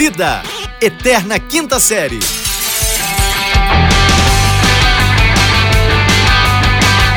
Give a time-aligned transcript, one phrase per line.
[0.00, 0.42] Vida,
[0.80, 2.20] Eterna Quinta Série.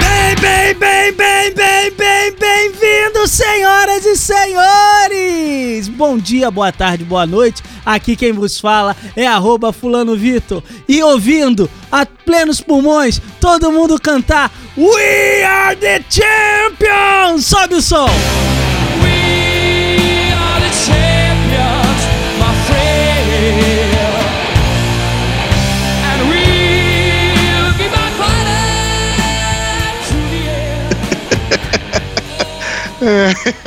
[0.01, 5.87] Bem, bem, bem, bem, bem, bem, bem-vindos, senhoras e senhores!
[5.87, 7.63] Bom dia, boa tarde, boa noite.
[7.85, 10.61] Aqui quem vos fala é arroba fulano Vitor.
[10.85, 17.45] E ouvindo a plenos pulmões, todo mundo cantar We are the champions!
[17.45, 18.09] Sobe o som!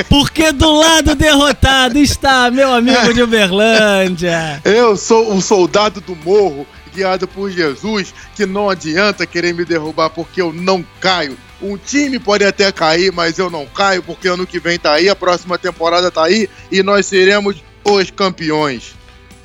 [0.08, 4.60] Porque do lado derrotado está meu amigo de Uberlândia.
[4.64, 10.10] Eu sou um soldado do morro, guiado por Jesus, que não adianta querer me derrubar
[10.10, 11.36] porque eu não caio.
[11.60, 15.08] Um time pode até cair, mas eu não caio porque ano que vem tá aí,
[15.08, 18.94] a próxima temporada tá aí e nós seremos os campeões.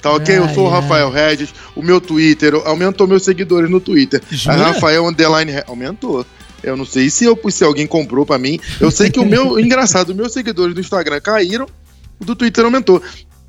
[0.02, 0.35] Tá ok?
[0.35, 4.21] eu sou o Rafael Regis, o meu Twitter aumentou meus seguidores no Twitter.
[4.48, 6.26] A Rafael Underline aumentou.
[6.63, 8.59] Eu não sei se, eu, se alguém comprou pra mim.
[8.79, 9.57] Eu sei que o meu.
[9.62, 11.68] engraçado, meus seguidores do Instagram caíram,
[12.20, 13.01] o do Twitter aumentou.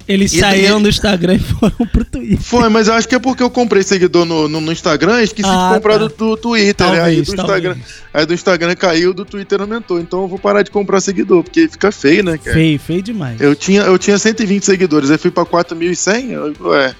[0.08, 2.40] Eles E saíram daí- do Instagram e foram pro Twitter.
[2.42, 5.24] Foi, mas eu acho que é porque eu comprei seguidor no, no, no Instagram e
[5.24, 6.06] esqueci Ah, de comprar tá.
[6.06, 6.74] do, do Twitter.
[6.74, 7.38] Talvez, aí, do talvez.
[7.64, 7.76] Instagram,
[8.12, 10.00] aí do Instagram caiu, do Twitter aumentou.
[10.00, 12.52] Então eu vou parar de comprar seguidor, porque fica feio, né, cara?
[12.52, 13.40] Feio, feio demais.
[13.40, 16.30] Eu tinha, eu tinha 120 seguidores, aí fui pra 4.100.
[16.32, 16.94] eu- Ué,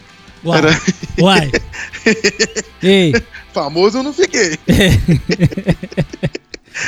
[0.45, 0.59] Uai.
[0.59, 0.81] era
[1.21, 1.51] Uai.
[2.83, 3.13] Ei,
[3.53, 4.59] famoso eu não fiquei.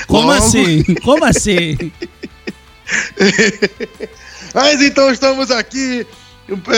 [0.06, 0.82] como Logo- assim?
[1.02, 1.76] Como assim?
[4.54, 6.06] Mas então estamos aqui,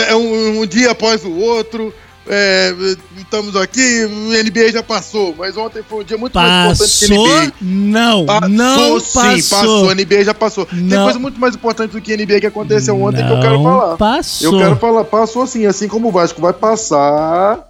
[0.07, 1.93] é um, um dia após o outro.
[2.29, 2.73] é,
[3.17, 7.07] estamos aqui, o NBA já passou, mas ontem foi um dia muito mais importante que
[7.07, 7.27] Passou?
[7.27, 7.53] NBA.
[7.61, 9.39] Não, Passou não sim, passou.
[9.41, 9.89] passou.
[9.89, 10.65] A NBA já passou.
[10.65, 11.03] Tem Não.
[11.03, 13.63] coisa muito mais importante do que a NBA que aconteceu ontem que eu quero Não
[13.63, 13.97] falar.
[13.97, 14.51] Passou.
[14.53, 17.66] Eu quero falar, passou sim, assim como o Vasco vai passar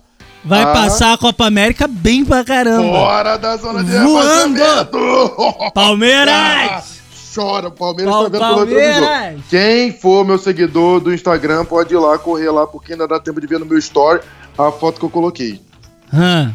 [0.47, 0.67] Vai Ah.
[0.73, 2.83] passar a Copa América bem pra caramba.
[2.97, 4.59] fora da zona de Voando.
[5.73, 6.33] Palmeiras!
[6.33, 6.83] Ah,
[7.35, 8.39] Chora, o Palmeiras Pal- tá vendo.
[8.39, 9.41] Palmeiras!
[9.49, 13.39] Quem for meu seguidor do Instagram pode ir lá, correr lá, porque ainda dá tempo
[13.39, 14.21] de ver no meu story
[14.57, 15.61] a foto que eu coloquei.
[16.13, 16.51] Hã.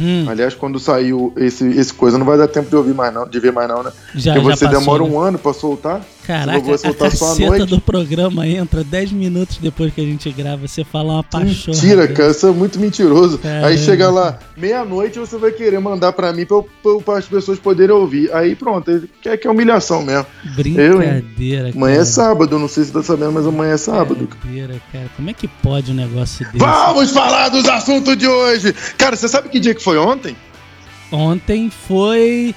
[0.00, 3.26] Hum, Aliás, quando saiu esse, esse coisa, não vai dar tempo de ouvir mais não,
[3.28, 3.92] de ver mais não, né?
[4.14, 5.08] já, Porque já você passou, demora né?
[5.10, 6.00] um ano pra soltar.
[6.26, 10.66] Caraca, vou a caceta do programa entra 10 minutos depois que a gente grava.
[10.66, 11.74] Você fala uma paixão.
[11.74, 13.38] Mentira, cara, isso é muito mentiroso.
[13.38, 13.66] Caramba.
[13.66, 17.26] Aí chega lá, meia-noite, você vai querer mandar pra mim pra, eu- pra eu- as
[17.26, 18.32] pessoas poderem ouvir.
[18.32, 20.26] Aí pronto, quer que é humilhação mesmo.
[20.56, 21.72] Brincadeira, cara.
[21.76, 24.14] Amanhã é sábado, não sei se tá sabendo, mas amanhã é sábado.
[24.26, 25.06] Brincadeira, cara.
[25.16, 26.58] Como é que pode um negócio desse?
[26.58, 28.72] Vamos falar dos assuntos de hoje!
[28.96, 30.34] Cara, você sabe que dia que foi ontem?
[31.12, 32.54] Ontem foi.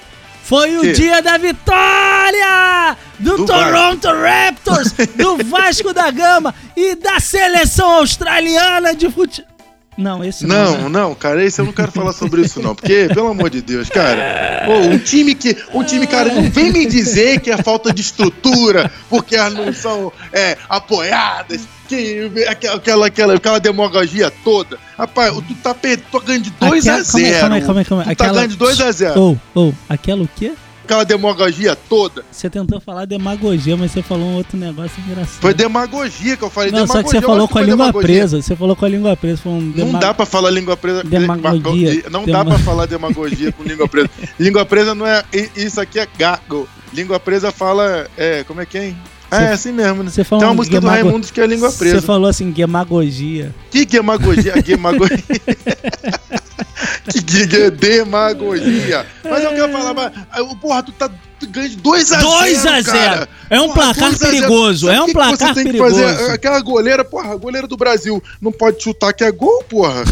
[0.48, 0.92] Foi o Que?
[0.92, 8.94] dia da vitória do, Do Toronto Raptors, do Vasco da Gama e da seleção australiana
[8.94, 9.57] de futebol.
[9.98, 10.56] Não, esse não.
[10.56, 10.88] Não, né?
[10.88, 12.72] não, cara, esse eu não quero falar sobre isso, não.
[12.72, 15.56] Porque, pelo amor de Deus, cara, pô, um time que.
[15.74, 19.72] Um time, cara, não vem me dizer que é falta de estrutura, porque elas não
[19.72, 24.78] são é, apoiadas, que aquela, aquela, aquela, aquela demagogia toda.
[24.96, 27.84] Rapaz, tu tá, tu tá ganhando de 2 Aquela- a 0 Calma aí, calma aí,
[27.84, 28.14] calma aí.
[28.14, 30.52] Tu tá ganhando de 2 a 0 Ou, ou, aquela o quê?
[30.88, 32.24] Aquela demagogia toda.
[32.32, 35.38] Você tentou falar demagogia, mas você falou um outro negócio engraçado.
[35.42, 36.70] Foi demagogia que eu falei.
[36.70, 38.06] Não, só que demagogia, você falou com a língua demagogia.
[38.08, 38.40] presa.
[38.40, 39.42] Você falou com a língua presa.
[39.44, 41.04] Um Não dema- dá pra falar língua presa.
[41.04, 41.50] Demagogia.
[41.60, 42.04] demagogia.
[42.08, 44.08] Não dá pra falar demagogia com língua presa.
[44.40, 45.22] língua presa não é.
[45.54, 46.66] Isso aqui é gago.
[46.94, 48.08] Língua presa fala.
[48.16, 48.88] É, como é que é?
[48.88, 50.10] Ah, Você- é assim mesmo, né?
[50.10, 52.02] Você falou Tem uma música do demago- Raimundos que é língua Você presa.
[52.02, 53.54] falou assim, demagogia.
[53.70, 54.54] Que demagogia?
[54.62, 55.18] Demagogia.
[57.10, 59.06] que que- que demagogia.
[59.24, 62.28] Mas eu quero falar, mas, ah, porra, tu tá tu ganha de 2 a 0
[62.30, 62.84] 2 a 0.
[62.84, 63.28] cara.
[63.50, 64.30] É um Porra, placar 2 a 0.
[64.32, 65.94] perigoso, é um que que placar você tem perigoso.
[65.96, 66.30] Que fazer?
[66.32, 70.04] Aquela goleira, porra, goleira do Brasil não pode chutar que é gol, porra.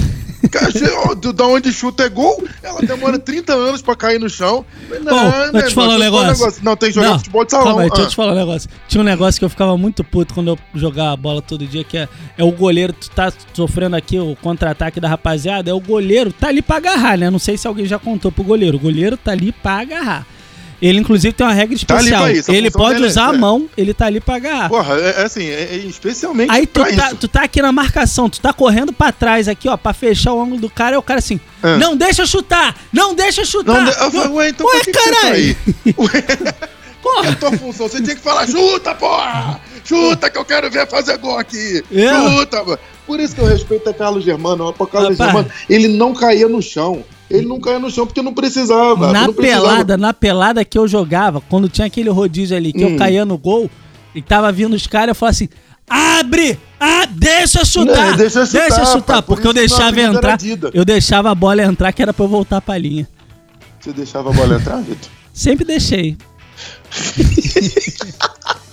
[0.51, 0.73] Cara,
[1.35, 4.65] Da onde chuta é gol, ela demora 30 anos pra cair no chão.
[5.03, 6.63] Não, Ô, vou te falar um negócio.
[6.63, 7.67] Não, tem que jogar Não, futebol de salão.
[7.67, 8.11] Calma aí, deixa eu Ah.
[8.11, 8.71] te falar um negócio.
[8.89, 11.85] Tinha um negócio que eu ficava muito puto quando eu jogava a bola todo dia,
[11.85, 15.81] que é, é o goleiro, tu tá sofrendo aqui o contra-ataque da rapaziada, é o
[15.81, 17.31] goleiro, tá ali pra agarrar, né?
[17.31, 18.77] Não sei se alguém já contou pro goleiro.
[18.77, 20.27] O goleiro tá ali pra agarrar.
[20.81, 22.23] Ele, inclusive, tem uma regra Tá especial.
[22.25, 23.38] pra isso, a ele pode dele é usar a é.
[23.38, 24.69] mão, ele tá ali pra agarrar.
[24.69, 27.73] Porra, é, é assim, é, é especialmente Aí tu pra tá, tu tá aqui na
[27.73, 30.99] marcação, tu tá correndo pra trás aqui, ó, pra fechar o ângulo do cara, é
[30.99, 31.76] o cara assim, Ah.
[31.78, 33.75] não deixa chutar, não deixa chutar.
[33.81, 35.34] Não, de- eu falei, ué, então Ué, por que, que você tá caralho.
[35.34, 35.56] aí?
[37.22, 37.88] Que é a tua função?
[37.88, 39.61] Você tinha que falar, chuta, porra!
[39.84, 41.82] Chuta que eu quero ver fazer gol aqui!
[41.93, 42.08] É.
[42.08, 42.64] Chuta!
[42.64, 42.79] mano.
[43.06, 44.72] Por isso que eu respeito a Carlos Germano.
[44.72, 45.19] Carlos Rapaz.
[45.19, 47.05] Germano, ele não caía no chão.
[47.31, 49.12] Ele não caía no chão porque não precisava.
[49.12, 49.62] na não precisava.
[49.69, 52.96] pelada, na pelada que eu jogava, quando tinha aquele rodízio ali, que eu Hum.
[52.96, 53.69] caía no gol,
[54.14, 55.49] e tava vindo os caras, eu falava assim,
[55.88, 56.58] Abre!
[56.81, 58.11] Ah, deixa eu chutar!
[58.11, 60.37] Não, deixa eu chutar, deixa eu chutar por porque eu deixava entrar.
[60.75, 63.08] Eu deixava a bola entrar, que era pra eu voltar pra linha.
[63.79, 65.08] Você deixava a bola entrar, Vitor?
[65.32, 66.17] Sempre deixei.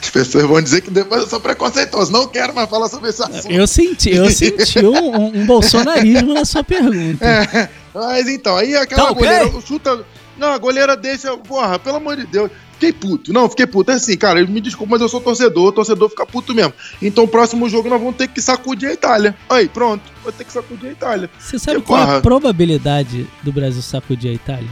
[0.00, 2.12] As pessoas vão dizer que depois eu sou preconceituoso.
[2.12, 3.50] Não quero mais falar sobre esse assunto.
[3.50, 7.24] Eu senti, eu senti um, um- bolsonarismo na sua pergunta.
[7.24, 10.04] É, mas então, aí aquela Tá goleira chuta.
[10.38, 11.36] Não, a goleira deixa.
[11.36, 12.50] Porra, pelo amor de Deus.
[12.72, 13.32] Fiquei puto.
[13.32, 13.92] Não, fiquei puto.
[13.92, 15.68] É assim, cara, me desculpa, mas eu sou torcedor.
[15.68, 16.72] O torcedor fica puto mesmo.
[17.00, 19.36] Então, próximo jogo nós vamos ter que sacudir a Itália.
[19.48, 20.02] Aí, pronto.
[20.24, 21.30] Vou ter que sacudir a Itália.
[21.38, 22.20] Você sabe Que qual é a porra.
[22.22, 24.68] probabilidade do Brasil sacudir a Itália?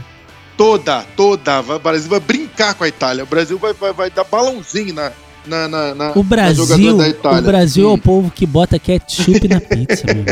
[0.61, 1.59] Toda, toda.
[1.61, 3.23] O Brasil vai brincar com a Itália.
[3.23, 5.11] O Brasil vai, vai, vai dar balãozinho na.
[5.43, 7.39] Na, na, na, O Brasil, jogadora da Itália.
[7.39, 10.23] o Brasil é o povo que bota ketchup na pizza, meu.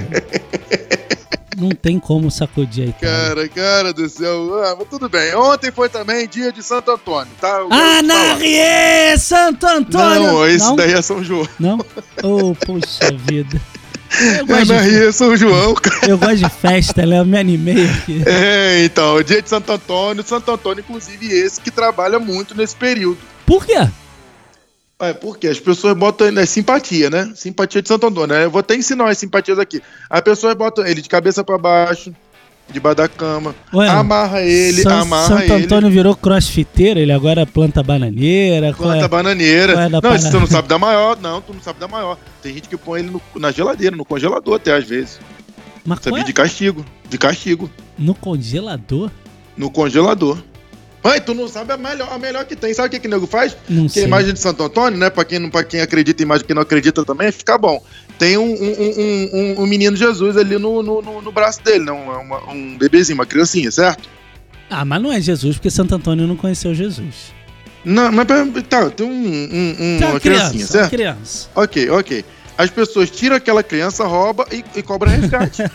[1.57, 3.17] Não tem como sacudir a Itália.
[3.25, 4.63] Cara, cara do céu.
[4.65, 5.33] Ah, mas tudo bem.
[5.33, 7.61] Ontem foi também dia de Santo Antônio, tá?
[7.61, 7.97] Eu Ah.
[7.97, 9.17] Anarie!
[9.17, 10.21] Santo Antônio!
[10.27, 10.75] Não, esse não?
[10.75, 11.47] daí é São João.
[11.59, 11.79] Não?
[12.21, 13.59] Oh, puxa vida.
[14.21, 16.07] Eu É gosto, na de, Ria São João, cara.
[16.09, 17.19] eu gosto de festa, né?
[17.19, 18.23] Eu me animei aqui.
[18.25, 20.23] É, então, dia de Santo Antônio.
[20.23, 23.17] Santo Antônio, inclusive, esse que trabalha muito nesse período.
[23.45, 23.87] Por quê?
[25.01, 27.31] É, porque as pessoas botam né, simpatia, né?
[27.35, 28.35] Simpatia de Santo Antônio.
[28.35, 28.45] né?
[28.45, 29.81] Eu vou até ensinar as simpatias aqui.
[30.09, 32.13] As pessoas botam ele de cabeça pra baixo,
[32.71, 33.55] debaixo da cama,
[33.89, 35.63] amarra ele, San- amarra Santo ele.
[35.65, 38.73] Antônio virou crossfiteiro, ele agora planta bananeira.
[38.73, 39.07] Planta é?
[39.07, 39.73] bananeira.
[39.73, 42.17] é não, se tu não sabe da maior, não, tu não sabe da maior.
[42.41, 45.19] Tem gente que põe ele no- na geladeira, no congelador até às vezes.
[45.85, 46.21] Mas Sabia?
[46.21, 46.23] é?
[46.23, 46.85] De castigo.
[47.09, 47.69] De castigo.
[47.97, 49.09] No congelador?
[49.57, 50.37] No congelador.
[51.03, 52.73] Mãe, tu não sabe a melhor, a melhor que tem.
[52.73, 53.55] Sabe o que, que o nego faz?
[53.69, 54.03] Não Que sei.
[54.03, 55.09] a imagem de Santo Antônio, né?
[55.09, 57.81] Pra quem, pra quem acredita em imagem, quem não acredita também, fica bom.
[58.17, 61.91] Tem um, um, um, um- menino Jesus ali no, no, no- no braço dele, né?
[61.93, 64.09] Um, uma- um bebezinho, uma criancinha, certo?
[64.69, 67.33] Ah, mas não é Jesus, porque Santo Antônio não conheceu Jesus.
[67.85, 70.89] Não, mas tá, tem um, um- um- Então, uma criança, criancinha, certo?
[70.89, 71.47] criança.
[71.55, 72.25] Ok, ok.
[72.57, 75.63] As pessoas tiram aquela criança, rouba e, e cobra resgate.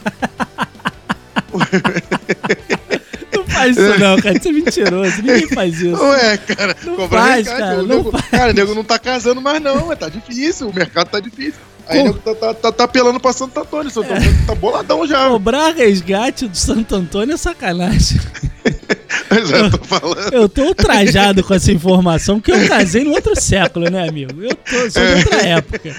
[3.69, 4.37] Não faz isso não, cara.
[4.39, 5.17] Isso é mentiroso.
[5.23, 6.03] Ninguém faz isso.
[6.03, 8.29] Ué, cara, Não cobra faz, cara, o não nego, faz.
[8.29, 10.69] cara, o nego não tá casando mais, não, tá difícil.
[10.69, 11.61] O mercado tá difícil.
[11.87, 13.91] Aí o nego tá, tá, tá, tá apelando pra Santo Antônio.
[13.91, 15.29] Santo Antônio tá boladão já.
[15.29, 18.21] Cobrar resgate do Santo Antônio é sacanagem.
[19.39, 20.33] Eu tô falando.
[20.33, 24.43] Eu tô ultrajado com essa informação, porque eu casei no outro século, né, amigo?
[24.43, 25.95] Eu tô, sou de outra época.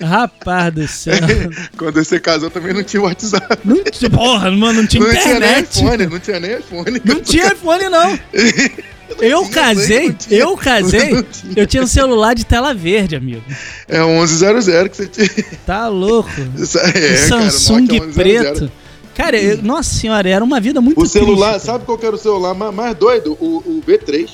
[0.00, 1.14] Rapaz do céu.
[1.76, 3.58] Quando você casou também não tinha WhatsApp.
[3.64, 5.78] Não tinha, porra, mano, não tinha Não tinha internet.
[5.78, 7.02] iPhone, não tinha nem iPhone.
[7.04, 8.18] Não tinha iPhone, não.
[9.20, 10.40] Eu tinha, casei, tinha.
[10.40, 11.52] eu casei, tinha.
[11.54, 13.42] eu tinha um celular de tela verde, amigo.
[13.86, 15.44] É 1100 que você tinha.
[15.66, 16.30] Tá louco.
[16.30, 18.12] É, cara, Samsung 1100.
[18.12, 18.72] preto.
[19.14, 22.18] Cara, eu- nossa senhora, era uma vida muito O celular, triste, sabe qual era o
[22.18, 23.36] celular mais, mais doido?
[23.40, 24.28] O, o V3.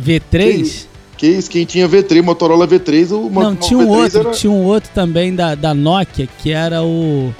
[0.00, 0.86] V3?
[1.16, 4.30] Que isso, quem tinha V3, Motorola V3, o Não, o tinha um V3 outro, era-
[4.30, 7.34] tinha um outro também da, da Nokia, que era o,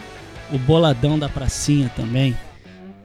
[0.52, 2.36] o boladão da pracinha também.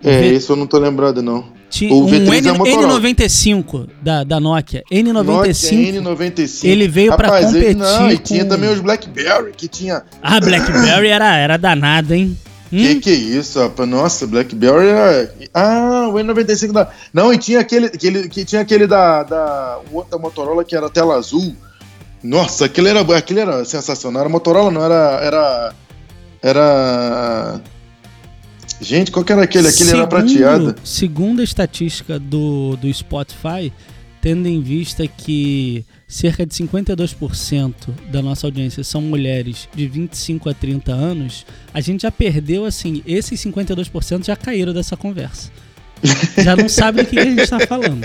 [0.03, 1.45] É, V- esse eu não tô lembrado, não.
[1.69, 2.99] tinha o um V3 N, é Motorola.
[3.01, 4.83] N95 da, da Nokia.
[4.91, 6.01] Nokia N95.
[6.01, 6.63] N95.
[6.65, 10.01] Ele veio pra Rapaz, ele- competir não, e com- tinha também os BlackBerry, que tinha...
[10.23, 12.35] Ah, Blackberry era, era danado, hein?
[12.73, 12.77] Hum?
[12.77, 13.87] Que que é isso, rapaz?
[13.87, 15.35] Nossa, BlackBerry era...
[15.53, 16.89] Ah, o N95 da...
[17.13, 19.79] Não, e tinha aquele, aquele, que tinha aquele da, da,
[20.09, 21.55] da Motorola que era tela azul.
[22.23, 24.21] Nossa, aquele era, aquele era sensacional.
[24.21, 25.19] Era Motorola, não era...
[25.21, 25.75] Era...
[26.42, 27.61] Era...
[28.81, 29.68] Gente, qual que era aquele?
[29.68, 30.75] Aquele era prateado.
[30.83, 33.71] Segundo a estatística do, do Spotify,
[34.23, 37.73] tendo em vista que cerca de 52%
[38.09, 43.03] da nossa audiência são mulheres de 25 a 30 anos, a gente já perdeu, assim,
[43.06, 45.51] esses 52% já caíram dessa conversa.
[46.37, 48.01] Já não sabe do que a gente está falando.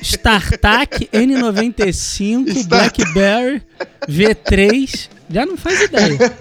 [0.00, 3.62] StarTAC, N95, Star- BlackBerry,
[4.08, 6.32] V3, já não faz ideia.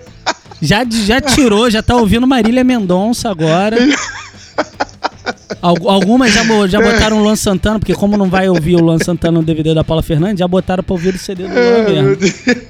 [0.62, 3.76] Já, já tirou, já tá ouvindo Marília Mendonça agora.
[5.62, 9.00] Al- Algumas já, já botaram o Luan Santana, porque como não vai ouvir o Luan
[9.00, 11.92] Santana no DVD da Paula Fernandes, já botaram pra ouvir o CD do Luan é,
[11.92, 12.62] meu mesmo.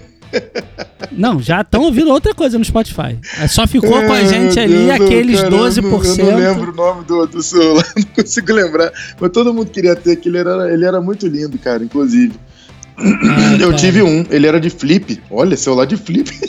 [1.11, 3.17] Não, já estão ouvindo outra coisa no Spotify.
[3.41, 6.19] É, Só ficou com a gente ali aqueles cara, eu não- 12%.
[6.19, 8.91] Eu não lembro o nome do, do celular, não consigo lembrar.
[9.19, 12.33] Mas todo mundo queria ter, que ele era, ele era muito lindo, cara, inclusive.
[12.97, 13.73] Ah, eu cara.
[13.73, 15.21] tive um, ele era de flip.
[15.29, 16.31] Olha, celular de flip.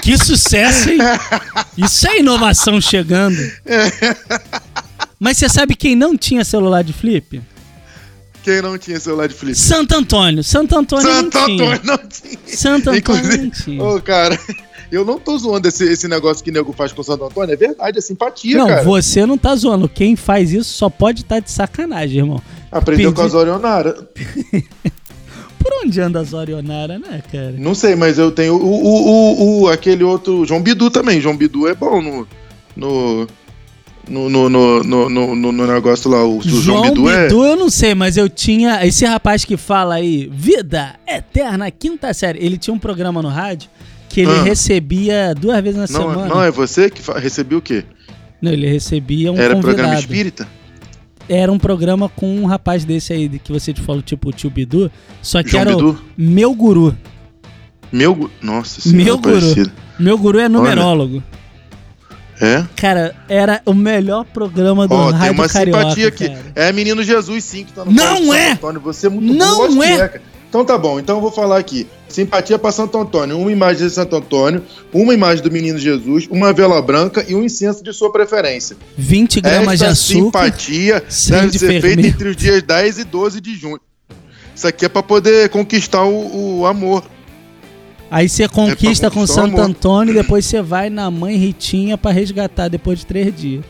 [0.00, 0.98] Que sucesso, hein?
[1.78, 3.36] Isso é inovação chegando.
[5.24, 7.40] Mas você sabe quem não tinha celular de flip?
[8.42, 9.56] Quem não tinha celular de flip?
[9.56, 10.42] Santo Antônio.
[10.42, 11.74] Santo Antônio Santo não tinha.
[11.74, 12.38] Antônio não tinha.
[12.56, 13.84] Santo Antônio não tinha.
[13.84, 14.36] ô, cara,
[14.90, 17.52] eu não tô zoando esse, esse negócio que o nego faz com o Santo Antônio,
[17.52, 18.82] é verdade, é simpatia, Não, cara.
[18.82, 19.88] você não tá zoando.
[19.88, 22.42] Quem faz isso só pode estar de sacanagem, irmão.
[22.72, 23.92] Aprendeu Pedi- com as Orionara.
[25.60, 27.54] por onde anda a Zorionara, né, cara?
[27.56, 30.44] Não sei, mas eu tenho o, o, o, o- aquele outro.
[30.44, 31.20] João Bidu também.
[31.20, 32.26] João Bidu é bom no.
[32.74, 33.28] No.
[34.08, 37.28] No, no, no, no, no- negócio lá, o, o João, Bidu, é.
[37.28, 38.84] eu não sei, mas eu tinha.
[38.84, 42.44] Esse rapaz que fala aí, Vida Eterna, quinta série.
[42.44, 43.70] Ele tinha um programa no rádio
[44.08, 44.42] que ele Ah.
[44.42, 46.26] recebia duas vezes na Não, semana.
[46.34, 47.84] não, é você que recebeu o quê?
[48.42, 49.76] Não, ele recebia um Era convidado.
[49.76, 50.48] programa espírita?
[51.28, 54.50] Era um programa com um rapaz desse aí que você te falou, tipo o tio
[54.50, 54.90] Bidu,
[55.22, 56.04] só que João era o Bidu?
[56.18, 56.94] meu guru.
[57.92, 58.14] Meu.
[58.16, 59.34] gu- Nossa senhora, Meu guru.
[59.40, 59.72] parecido.
[59.98, 61.22] Meu guru é numerólogo.
[62.40, 62.64] É?
[62.76, 66.28] Cara, era o melhor programa do tem rádio uma carioca, simpatia aqui.
[66.28, 66.52] cara.
[66.54, 68.52] É Menino Jesus, sim, que tá no Não palco de é!
[68.52, 68.80] Antônio.
[68.80, 70.20] Você é muito Não bom, é!
[70.48, 71.86] Então tá bom, então eu vou falar aqui.
[72.08, 73.38] Simpatia pra Santo Antônio.
[73.38, 74.62] Uma imagem de Santo Antônio,
[74.92, 78.76] uma imagem do Menino Jesus, uma vela branca e um incenso de sua preferência.
[78.98, 80.44] 20 gramas de Esta açúcar.
[80.50, 83.80] simpatia deve de ser feita entre os dias 10 e 12 de junho.
[84.54, 87.02] Isso aqui é pra poder conquistar o, o amor.
[88.14, 89.70] Aí você conquista É com Santo amor.
[89.70, 93.64] Antônio e depois você vai na mãe Ritinha pra resgatar depois de três dias.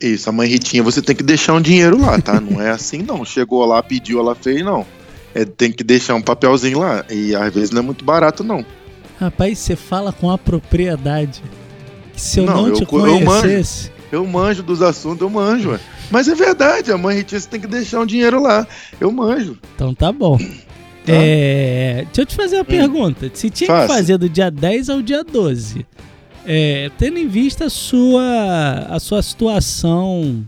[0.00, 2.40] Isso, a mãe Ritinha, você tem que deixar um dinheiro lá, tá?
[2.40, 3.24] Não é assim, não.
[3.24, 4.84] Chegou lá, pediu, ela fez, não.
[5.32, 7.04] É, tem que deixar um papelzinho lá.
[7.08, 8.64] E às vezes não é muito barato, não.
[9.20, 11.40] Rapaz, você fala com a propriedade.
[12.12, 13.42] Que se eu não, Não, eu te co- eu manjo.
[13.42, 13.92] conhecesse.
[14.10, 15.70] Eu manjo dos assuntos, eu manjo.
[15.70, 15.78] ué.
[16.10, 18.66] Mas é verdade, a mãe Ritinha, você tem que deixar um dinheiro lá.
[19.00, 19.56] Eu manjo.
[19.76, 20.36] Então tá bom.
[21.12, 23.30] É, deixa eu te fazer uma pergunta.
[23.34, 23.88] Se tinha que Faça.
[23.94, 25.86] fazer do dia 10 ao dia 12,
[26.46, 30.44] é, tendo em vista a sua, a sua situação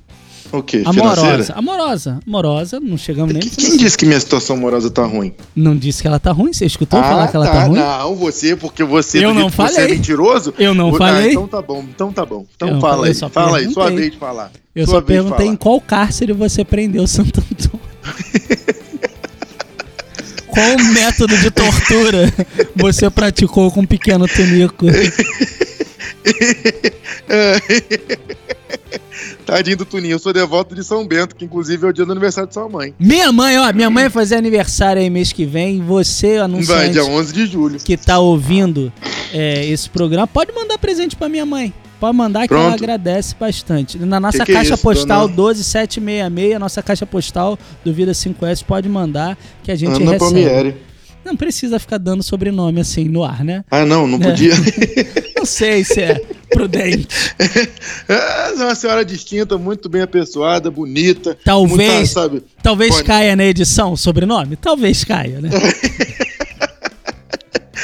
[0.52, 0.82] O quê?
[0.84, 1.20] amorosa.
[1.22, 1.54] Financeira?
[1.58, 2.20] Amorosa.
[2.26, 5.32] Amorosa, não chegamos nem Quem, disse que minha situação amorosa tá ruim?
[5.54, 6.52] Não disse que ela tá ruim?
[6.52, 7.78] Você escutou falar que ela tá, ruim?
[7.78, 9.94] Não, você, porque você, Eu não que você é falei.
[9.96, 10.54] mentiroso.
[10.58, 11.30] Eu não Ah, falei.
[11.30, 12.44] então tá bom, então tá bom.
[12.54, 14.50] Então Eu fala falei, aí, fala aí, sua vez de falar.
[14.74, 17.82] Eu Sua só perguntei em qual cárcere você prendeu Santo Antônio.
[20.52, 22.30] qual método de tortura
[22.76, 24.84] você praticou com o pequeno Tunico?
[29.46, 32.12] Tadinho do Tuninho, eu sou devoto de São Bento, que inclusive é o dia do
[32.12, 32.94] aniversário de sua mãe.
[32.98, 35.80] Minha mãe, ó, minha mãe vai fazer aniversário aí mês que vem.
[35.80, 37.78] Você, Vai, anunciante dia 11 de julho.
[37.80, 38.92] que tá ouvindo
[39.32, 41.72] é, esse programa, pode mandar presente pra minha mãe.
[42.02, 42.82] Pode mandar que ela Pronto.
[42.82, 43.96] agradece bastante.
[43.96, 45.36] Na nossa Que que é caixa isso, postal dona?
[45.52, 50.18] 12766, nossa caixa postal do Vida 5S, pode mandar que a gente Ana recebe.
[50.18, 50.76] Palmieri.
[51.24, 53.64] Não precisa ficar dando sobrenome assim no ar, né?
[53.70, 54.30] Ah, não, não É.
[54.30, 54.52] podia.
[55.38, 56.20] Não sei se é
[56.52, 57.08] prudente.
[58.08, 61.36] é uma senhora distinta, muito bem apessoada, bonita.
[61.44, 62.44] Talvez- muita?
[62.62, 63.04] Talvez Pode.
[63.04, 64.54] caia na edição o sobrenome?
[64.54, 65.50] Talvez caia, né?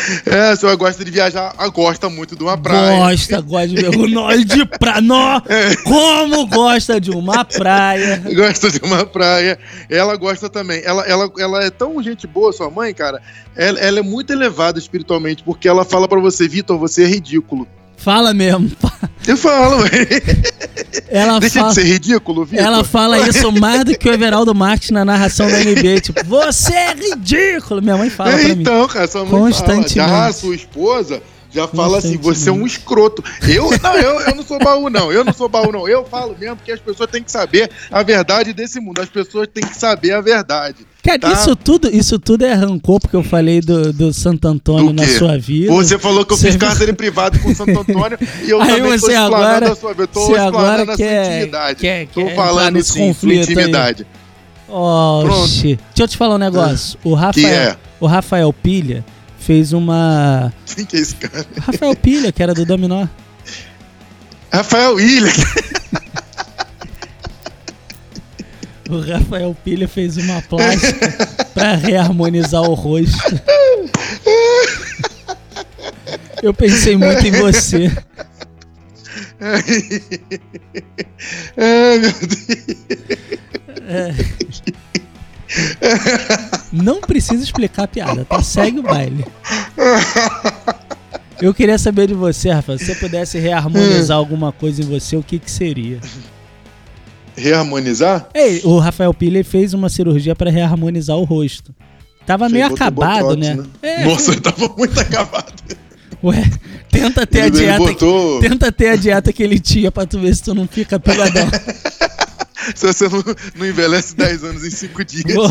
[0.27, 2.99] É, a senhora gosta de viajar, gosta muito de uma praia.
[2.99, 5.01] Gosta, gosta de ver o nós de praia.
[5.01, 5.41] Nó,
[5.85, 8.23] como gosta de uma praia.
[8.35, 9.59] Gosta de uma praia.
[9.89, 10.83] Ela gosta também.
[10.85, 13.21] Ela, ela, ela é tão gente boa, sua mãe, cara.
[13.57, 17.67] Ela, ela é muito elevada espiritualmente, porque ela fala pra você, Vitor, você é ridículo.
[17.99, 18.71] Fala mesmo.
[19.27, 19.85] Eu falo,
[21.09, 22.65] Ela deixa fala, de ser ridículo, Vitor.
[22.65, 26.01] ela fala isso mais do que o Everaldo Marques na narração da NBA.
[26.01, 27.83] Tipo, você é ridículo.
[27.83, 28.63] Minha mãe fala pra mim.
[28.63, 29.95] Então, cara, sua mãe Constantemente.
[29.97, 30.09] fala.
[30.09, 33.23] Já a sua esposa já fala assim, você é um escroto.
[33.47, 35.11] Eu não, eu, eu não sou baú, não.
[35.13, 35.89] Eu não sou baú, não.
[35.89, 39.01] Eu falo mesmo porque as pessoas têm que saber a verdade desse mundo.
[39.01, 40.87] As pessoas têm que saber a verdade.
[41.09, 41.33] Cara, Tá.
[41.33, 45.07] isso tudo, isso tudo é rancor porque eu falei do, do Santo Antônio Do na
[45.09, 45.73] sua vida.
[45.73, 46.69] Você falou que eu Você fiz viu?
[46.69, 50.09] cárcere privado com o Santo Antônio e eu Aí também explanando agora- a sua vida.
[50.13, 52.09] Agora explanando a sua intimidade.
[52.13, 54.07] tô falando sim, sua intimidade.
[54.69, 55.79] Oxi.
[55.89, 56.99] Deixa eu te falar um negócio.
[57.03, 57.77] O Rafael, é?
[57.99, 59.03] o Rafael Pilha
[59.39, 60.53] fez uma.
[60.77, 61.47] Quem que é esse cara?
[61.59, 63.07] Rafael Pilha, que era do Dominó.
[64.53, 65.33] Rafael William.
[68.89, 71.09] O Rafael Pilha fez uma plástica
[71.53, 73.19] pra reharmonizar o rosto.
[76.43, 77.93] Eu pensei muito em você.
[79.41, 79.63] Ai,
[81.99, 82.39] meu Deus.
[86.73, 88.43] Não precisa explicar a piada, tá?
[88.43, 89.25] Segue o baile.
[91.41, 92.79] Eu queria saber de você, Rafael.
[92.79, 96.01] Se você pudesse reharmonizar alguma coisa em você, o que que seria?
[97.39, 98.29] Reharmonizar?
[98.35, 101.75] Ei, o Rafael Pilha fez uma cirurgia pra reharmonizar o rosto.
[102.27, 103.65] Tava meio Ele botou acabado, botox, né?
[103.83, 105.53] É, Nossa, eu tava muito acabado.
[106.23, 106.43] Ué,
[106.91, 107.79] tenta ter a Ele- ele dieta.
[107.79, 110.67] botou- Que, tenta ter a dieta que ele tinha pra tu ver se tu não
[110.69, 111.49] fica pegadão.
[112.75, 113.25] Se você não,
[113.57, 115.33] não envelhece 10 anos em 5 dias.
[115.35, 115.47] Pô.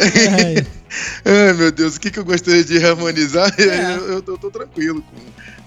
[0.00, 0.66] Ai,
[1.24, 3.52] Ai, meu Deus, o que, que eu gostaria de reharmonizar?
[3.58, 3.94] É.
[3.96, 5.02] Eu, eu tô, tô tranquilo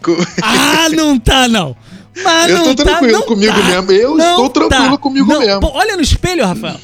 [0.02, 0.16] com.
[0.16, 1.76] com- Ah, não tá, não.
[2.24, 3.64] Mas Eu tô tá, tranquilo não comigo tá.
[3.68, 3.92] mesmo.
[3.92, 4.98] Eu estou tranquilo tá.
[4.98, 5.40] comigo Não.
[5.40, 5.60] mesmo.
[5.62, 6.76] Pô, olha no espelho, Rafael.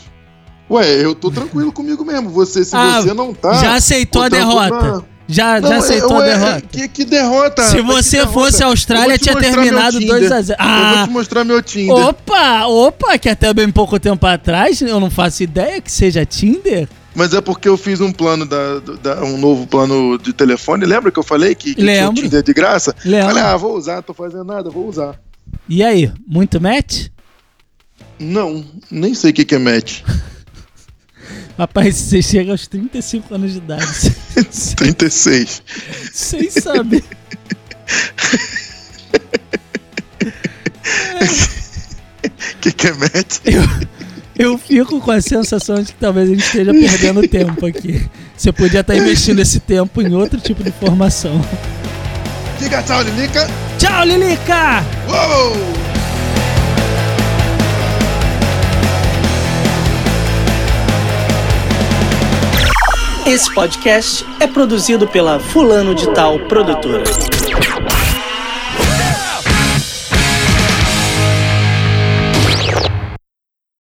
[0.70, 2.30] Ué, eu tô tranquilo comigo mesmo.
[2.30, 3.54] Você, se Ah, você não tá.
[3.54, 5.04] já aceitou a derrota.
[5.30, 6.62] Já, Não, já aceitou a ué, derrota.
[6.72, 7.62] Que, que derrota?
[7.64, 8.34] Se você derrota.
[8.34, 10.44] fosse a Austrália, te tinha terminado meu 2 a Tinder.
[10.44, 10.60] 0.
[10.62, 11.96] Eu vou Ah, te mostrar meu Tinder.
[11.96, 16.88] opa, opa, que até bem pouco tempo atrás, eu não faço ideia que seja Tinder.
[17.18, 20.86] Mas é porque eu fiz um plano da, da- um novo plano de telefone.
[20.86, 22.14] Lembra que eu falei que, que tinha o.
[22.14, 22.96] Tinder de graça?
[23.04, 23.30] Lembro.
[23.30, 25.20] Falei, ah, vou usar, tô fazendo nada, vou usar.
[25.68, 27.08] E aí, muito match?
[28.20, 30.02] Não, nem sei o que, que é match.
[31.58, 34.16] Rapaz, você chega aos 35 anos de idade.
[34.78, 35.64] 36.
[36.14, 37.04] Sem saber.
[42.54, 43.40] O que, que é match?
[43.46, 43.62] Eu,
[44.38, 48.08] eu fico com a sensação de que talvez a gente esteja perdendo tempo aqui.
[48.36, 51.44] Você podia estar investindo esse tempo em outro tipo de formação.
[52.60, 53.48] Diga tchau, Lilica.
[53.78, 54.84] Tchau, Lilica!
[55.08, 55.88] Uou!
[63.26, 67.04] Esse podcast é produzido pela Fulano de Tal Produtora.